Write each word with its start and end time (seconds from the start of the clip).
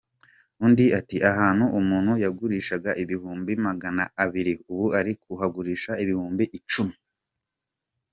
Undi 0.65 0.85
ati 0.99 1.17
“Ahantu 1.31 1.65
umuntu 1.79 2.11
yagurishaga 2.23 2.91
ibihumbi 3.03 3.51
magana 3.67 4.03
abiri 4.23 4.53
ubu 4.71 4.85
ari 4.99 5.11
kuhagurisha 5.23 5.91
ibihumbi 6.03 6.45
icumi. 6.57 6.95